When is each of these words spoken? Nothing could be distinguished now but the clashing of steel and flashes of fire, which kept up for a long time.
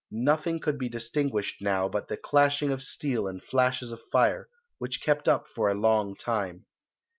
Nothing 0.09 0.59
could 0.59 0.79
be 0.79 0.89
distinguished 0.89 1.61
now 1.61 1.87
but 1.87 2.07
the 2.07 2.17
clashing 2.17 2.71
of 2.71 2.81
steel 2.81 3.27
and 3.27 3.39
flashes 3.39 3.91
of 3.91 4.01
fire, 4.11 4.49
which 4.79 4.99
kept 4.99 5.29
up 5.29 5.47
for 5.47 5.69
a 5.69 5.75
long 5.75 6.15
time. 6.15 6.65